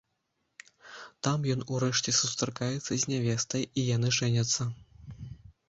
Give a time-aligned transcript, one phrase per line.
[1.27, 4.71] Там ён урэшце сустракаецца з нявестай, і яны жэняцца.